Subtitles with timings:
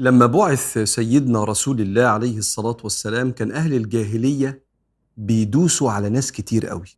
[0.00, 4.62] لما بعث سيدنا رسول الله عليه الصلاة والسلام كان أهل الجاهلية
[5.16, 6.96] بيدوسوا على ناس كتير قوي.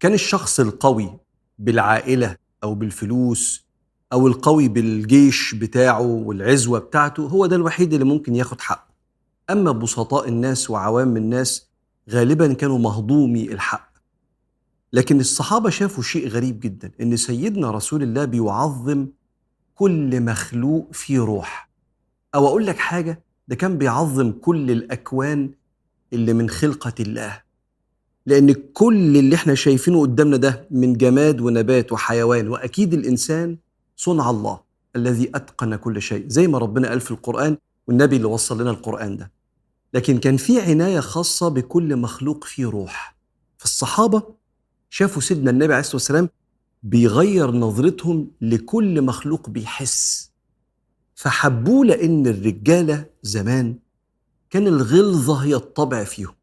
[0.00, 1.18] كان الشخص القوي
[1.58, 3.66] بالعائلة أو بالفلوس
[4.12, 8.94] أو القوي بالجيش بتاعه والعزوة بتاعته هو ده الوحيد اللي ممكن ياخد حقه.
[9.50, 11.68] أما بسطاء الناس وعوام الناس
[12.10, 13.92] غالبا كانوا مهضومي الحق.
[14.92, 19.06] لكن الصحابة شافوا شيء غريب جدا إن سيدنا رسول الله بيعظم
[19.74, 21.73] كل مخلوق فيه روح
[22.34, 25.50] أو أقول لك حاجة؟ ده كان بيعظم كل الأكوان
[26.12, 27.42] اللي من خلقة الله.
[28.26, 33.56] لأن كل اللي إحنا شايفينه قدامنا ده من جماد ونبات وحيوان وأكيد الإنسان
[33.96, 34.60] صنع الله
[34.96, 39.16] الذي أتقن كل شيء زي ما ربنا قال في القرآن والنبي اللي وصل لنا القرآن
[39.16, 39.32] ده.
[39.94, 43.16] لكن كان في عناية خاصة بكل مخلوق فيه روح.
[43.58, 44.22] فالصحابة
[44.90, 46.28] شافوا سيدنا النبي عليه الصلاة والسلام
[46.82, 50.30] بيغير نظرتهم لكل مخلوق بيحس.
[51.14, 53.78] فحبوه لأن الرجالة زمان
[54.50, 56.34] كان الغلظة هي الطبع فيهم.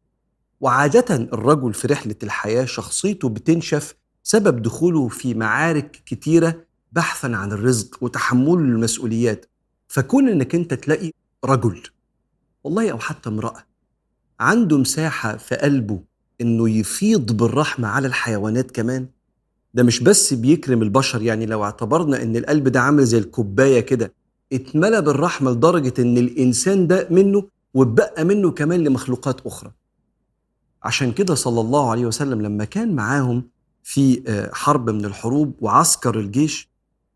[0.60, 7.98] وعادة الرجل في رحلة الحياة شخصيته بتنشف سبب دخوله في معارك كتيرة بحثا عن الرزق
[8.04, 9.46] وتحمله المسؤوليات.
[9.88, 11.10] فكون إنك أنت تلاقي
[11.44, 11.82] رجل
[12.64, 13.64] والله أو حتى امرأة
[14.40, 16.00] عنده مساحة في قلبه
[16.40, 19.06] إنه يفيض بالرحمة على الحيوانات كمان
[19.74, 24.12] ده مش بس بيكرم البشر يعني لو اعتبرنا إن القلب ده عامل زي الكوباية كده
[24.52, 29.72] اتملى بالرحمة لدرجة إن الإنسان ده منه واتبقى منه كمان لمخلوقات أخرى.
[30.82, 33.48] عشان كده صلى الله عليه وسلم لما كان معاهم
[33.82, 36.68] في آه، حرب من الحروب وعسكر الجيش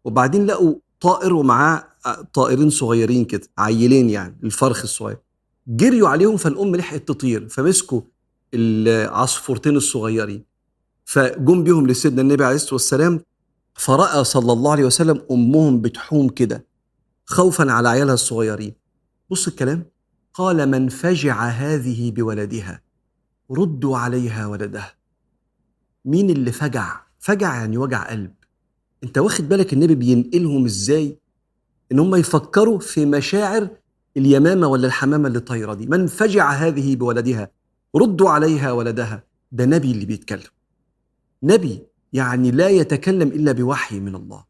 [0.04, 5.16] وبعدين لقوا طائر ومعاه آه، طائرين صغيرين كده عيلين يعني الفرخ الصغير
[5.68, 8.00] جريوا عليهم فالأم لحقت تطير فمسكوا
[8.54, 10.44] العصفورتين الصغيرين
[11.04, 13.20] فجم بيهم لسيدنا النبي عليه الصلاة والسلام
[13.74, 16.64] فرأى صلى الله عليه وسلم أمهم بتحوم كده.
[17.26, 18.74] خوفا على عيالها الصغيرين.
[19.30, 19.84] بص الكلام.
[20.34, 22.82] قال من فجع هذه بولدها
[23.50, 24.94] ردوا عليها ولدها
[26.04, 28.34] مين اللي فجع؟ فجع يعني وجع قلب.
[29.04, 31.18] انت واخد بالك النبي بينقلهم إزاي؟
[31.92, 33.68] ان هم يفكروا في مشاعر
[34.16, 35.86] اليمامة ولا الحمامة اللي طايرة دي.
[35.86, 37.50] من فجع هذه بولدها
[37.96, 39.24] ردوا عليها ولدها.
[39.52, 40.50] ده نبي اللي بيتكلم.
[41.42, 41.82] نبي
[42.12, 44.44] يعني لا يتكلم إلا بوحي من الله.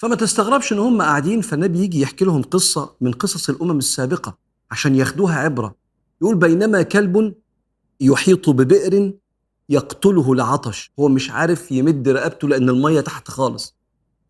[0.00, 4.38] فما تستغربش إن هم قاعدين فالنبي يجي يحكي لهم قصة من قصص الأمم السابقة
[4.70, 5.74] عشان ياخدوها عبرة.
[6.22, 7.34] يقول بينما كلب
[8.00, 9.12] يحيط ببئر
[9.68, 10.92] يقتله العطش.
[11.00, 13.76] هو مش عارف يمد رقبته لأن المية تحت خالص.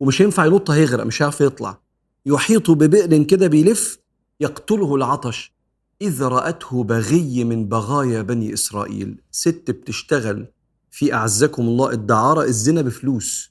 [0.00, 1.80] ومش هينفع ينط هيغرق مش عارف يطلع.
[2.26, 3.98] يحيط ببئر كده بيلف
[4.40, 5.54] يقتله العطش.
[6.02, 9.20] إذ رأته بغي من بغايا بني إسرائيل.
[9.30, 10.46] ست بتشتغل
[10.90, 13.50] في أعزكم الله الدعارة الزنا بفلوس.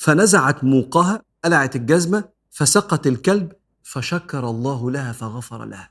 [0.00, 3.52] فنزعت موقها قلعت الجزمة فسقت الكلب
[3.82, 5.90] فشكر الله لها فغفر لها.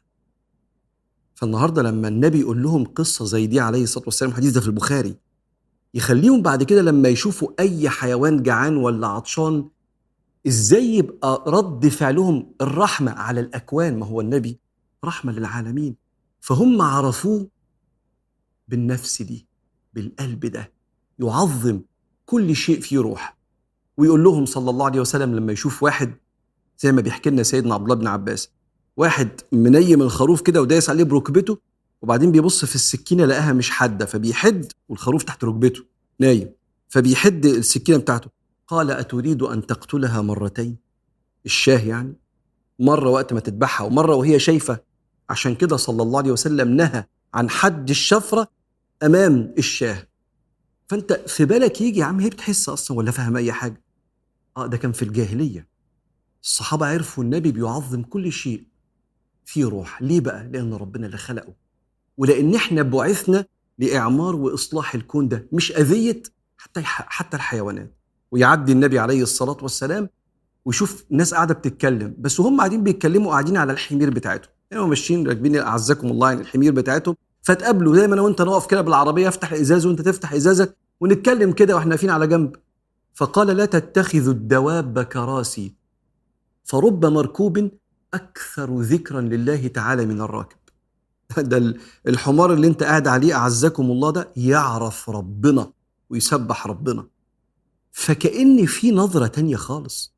[1.36, 5.16] فالنهاردة لما النبي يقول لهم قصة زي دي عليه الصلاة والسلام حديث ده في البخاري
[5.94, 9.70] يخليهم بعد كده لما يشوفوا أي حيوان جعان ولا عطشان
[10.48, 14.60] إزاي يبقى رد فعلهم الرحمة على الأكوان؟ ما هو النبي
[15.06, 15.96] رحمة للعالمين.
[16.40, 17.48] فهم عرفوه
[18.68, 19.48] بالنفس دي
[19.94, 20.72] بالقلب ده
[21.20, 21.82] يعظم
[22.26, 23.39] كل شيء فيه روح.
[24.00, 26.14] ويقول لهم صلى الله عليه وسلم لما يشوف واحد
[26.78, 28.50] زي ما بيحكي لنا سيدنا عبد الله بن عباس
[28.98, 31.58] واحد منيم الخروف كده ودايس عليه بركبته
[32.02, 35.84] وبعدين بيبص في السكينة لقاها مش حادة فبيحد والخروف تحت ركبته
[36.20, 36.50] نايم
[36.90, 38.30] فبيحد السكينة بتاعته.
[38.68, 40.78] قال أتريد أن تقتلها مرتين؟
[41.46, 42.14] الشاه يعني.
[42.80, 44.80] مرة وقت ما تذبحها ومرة وهي شايفة.
[45.30, 48.48] عشان كده صلى الله عليه وسلم نهى عن حد الشفرة
[49.04, 50.08] أمام الشاه.
[50.88, 53.82] فأنت في بالك يجي يا عم هي بتحس أصلا ولا فاهم أي حاجة؟
[54.64, 55.68] آه ده كان في الجاهلية.
[56.44, 58.64] الصحابة عرفوا النبي بيعظم كل شيء
[59.46, 61.54] فيه روح ليه بقى؟ لأن ربنا اللي خلقه.
[62.18, 63.46] ولأن إحنا بعثنا
[63.80, 66.24] لإعمار وإصلاح الكون ده مش أذية
[66.58, 67.94] حتى حتى الحيوانات.
[68.32, 70.10] ويعدي النبي عليه الصلاة والسلام
[70.66, 74.52] ويشوف ناس قاعدة بتتكلم بس وهم قاعدين بيتكلموا قاعدين على الحمير بتاعتهم.
[74.72, 78.82] يعني ماشيين راكبين أعزكم الله يعني الحمير بتاعتهم فتقابلوا زي ما أنا وانت نقف كده
[78.82, 82.56] بالعربية افتح الازاز وأنت تفتح ازازك ونتكلم كده وإحنا واقفين على جنب.
[83.14, 85.74] فقال لا تتخذوا الدواب كراسي.
[86.64, 87.72] فرب مركوب
[88.14, 90.58] أكثر ذكرا لله تعالى من الراكب.
[91.38, 91.76] ده
[92.08, 95.72] الحمار اللي انت قاعد عليه أعزكم الله ده يعرف ربنا
[96.10, 97.08] ويسبح ربنا.
[97.92, 100.14] فكأن في نظرة تانية خالص.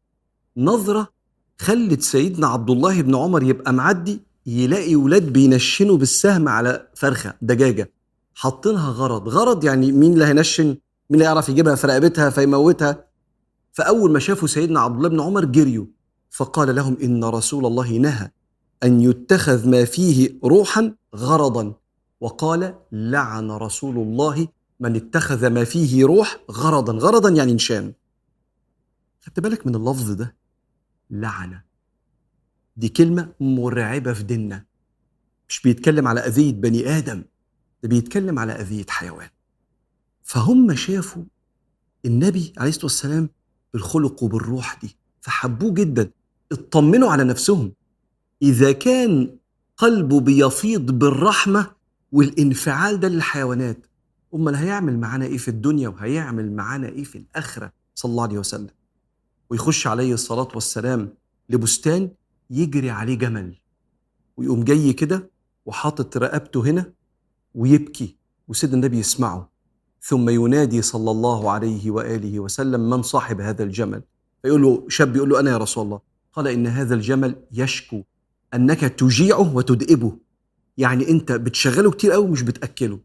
[0.57, 1.07] نظرة
[1.61, 7.93] خلت سيدنا عبد الله بن عمر يبقى معدي يلاقي ولاد بينشنوا بالسهم على فرخة دجاجة.
[8.33, 9.29] حاطينها غرض.
[9.29, 10.77] غرض يعني مين اللي هينشن؟
[11.11, 13.05] مين اللي يعرف يجيبها في رقبتها فيموتها
[13.71, 15.85] فأول ما شافوا سيدنا عبد الله بن عمر جريوا
[16.29, 18.31] فقال لهم إن رسول الله نهى
[18.83, 21.73] أن يتخذ ما فيه روحا غرضا.
[22.21, 24.47] وقال لعن رسول الله
[24.79, 26.93] من اتخذ ما فيه روح غرضا.
[26.93, 27.93] غرضا يعني نشان
[29.21, 30.35] خدت بالك من اللفظ ده؟
[31.09, 31.63] لعنه
[32.77, 34.65] دي كلمة مرعبة في ديننا.
[35.49, 37.23] مش بيتكلم على أذية بني آدم
[37.83, 39.29] ده بيتكلم على أذية حيوان.
[40.31, 41.23] فهم شافوا
[42.05, 43.29] النبي عليه الصلاة والسلام
[43.73, 46.11] بالخلق وبالروح دي فحبوه جدا
[46.51, 47.71] اطمنوا على نفسهم.
[48.41, 49.37] إذا كان
[49.77, 51.71] قلبه بيفيض بالرحمة
[52.11, 53.85] والانفعال ده للحيوانات
[54.35, 58.69] أمال هيعمل معانا إيه في الدنيا وهيعمل معانا إيه في الآخرة؟ صلى الله عليه وسلم.
[59.49, 61.13] ويخش عليه الصلاة والسلام
[61.49, 62.11] لبستان
[62.49, 63.57] يجري عليه جمل
[64.37, 65.29] ويقوم جاي كده
[65.65, 66.93] وحاطط رقبته هنا
[67.55, 68.15] ويبكي
[68.47, 69.50] وسيدنا النبي يسمعه.
[70.03, 74.01] ثم ينادي صلى الله عليه وآله وسلم من صاحب هذا الجمل؟
[74.43, 75.99] فيقول له شاب يقول له أنا يا رسول الله.
[76.33, 78.01] قال إن هذا الجمل يشكو
[78.53, 80.17] أنك تجيعه وتدئبه.
[80.77, 82.99] يعني أنت بتشغله كتير قوي مش بتأكله.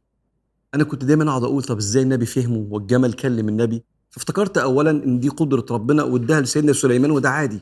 [0.75, 5.21] أنا كنت دايما أقعد أقول طب إزاي النبي فهمه والجمل كلم النبي؟ فافتكرت اولا إن
[5.21, 7.61] دي قدرة ربنا واداها لسيدنا سليمان وده عادي.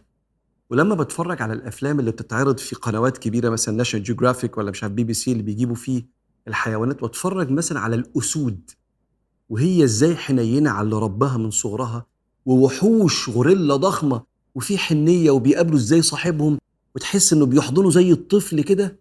[0.71, 4.95] ولما بتفرج على الأفلام اللي بتتعرض في قنوات كبيرة مثلا ناشونال جيوغرافيك ولا مش عارف
[4.95, 6.07] بي بي سي اللي بيجيبوا فيه
[6.49, 8.71] الحيوانات واتفرج مثلا على الأسود.
[9.49, 12.07] وهي إزاي حنينة على اللي ربها من صغرها
[12.47, 14.23] ووحوش غوريلا ضخمة
[14.55, 16.59] وفي حنية وبيقابلوا إزاي صاحبهم
[16.95, 19.01] وتحس إنه بيحضنوا زي الطفل كده.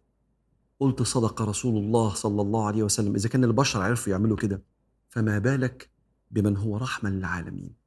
[0.79, 3.15] قلت صدق رسول الله صلى الله عليه وسلم.
[3.15, 4.61] إذا كان البشر عرفوا يعملوا كده
[5.09, 5.89] فما بالك
[6.31, 7.82] بمن هو رحمه للعالمين.